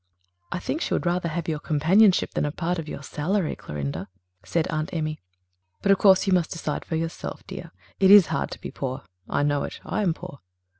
[0.51, 4.07] "I think she would rather have your companionship than a part of your salary, Clorinda,"
[4.43, 5.19] said Aunt Emmy.
[5.83, 7.71] "But of course you must decide for yourself, dear.
[7.99, 9.03] It is hard to be poor.
[9.29, 9.79] I know it.
[9.85, 10.39] I am poor."